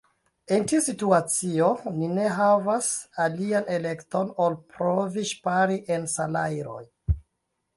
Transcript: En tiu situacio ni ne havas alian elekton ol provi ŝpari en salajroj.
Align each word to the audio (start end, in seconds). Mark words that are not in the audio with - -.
En 0.55 0.63
tiu 0.69 0.79
situacio 0.85 1.67
ni 1.97 2.07
ne 2.13 2.25
havas 2.37 2.87
alian 3.25 3.69
elekton 3.75 4.33
ol 4.47 4.57
provi 4.79 5.27
ŝpari 5.33 5.79
en 5.99 6.09
salajroj. 6.17 6.83